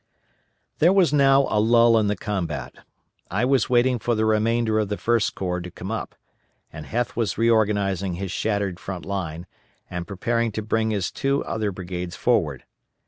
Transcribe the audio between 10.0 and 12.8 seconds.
preparing to bring his two other brigades forward.